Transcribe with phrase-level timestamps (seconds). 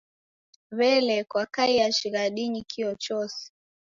[0.77, 3.43] W'ele, kwakaia shighadinyi kio chose?